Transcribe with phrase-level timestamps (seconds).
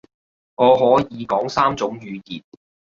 [0.55, 2.43] 我可以講三種語言